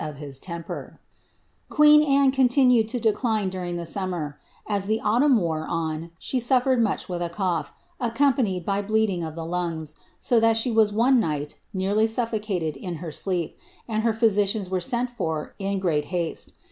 357 0.01 0.97
Queen 1.69 2.01
Anne 2.01 2.31
continued 2.31 2.89
to 2.89 2.99
decline 2.99 3.49
during 3.51 3.75
the 3.75 3.85
summer: 3.85 4.39
as 4.65 4.87
the 4.87 4.99
autumn 4.99 5.37
wore 5.37 5.67
on, 5.67 6.09
she 6.17 6.39
suffered 6.39 6.81
much 6.81 7.07
with 7.07 7.21
a 7.21 7.29
cough, 7.29 7.71
accompanied 7.99 8.65
by 8.65 8.81
bleeding 8.81 9.21
of 9.21 9.35
the 9.35 9.45
lungs, 9.45 9.95
so 10.19 10.39
that 10.39 10.57
she 10.57 10.71
was 10.71 10.91
one 10.91 11.19
night 11.19 11.59
nearly 11.71 12.07
suflbcated 12.07 12.75
in 12.75 12.95
her 12.95 13.11
sleep, 13.11 13.59
and 13.87 14.01
her 14.01 14.11
physicians 14.11 14.71
were 14.71 14.81
sent 14.81 15.11
for 15.11 15.53
in 15.59 15.77
great 15.77 16.05
haste. 16.05 16.57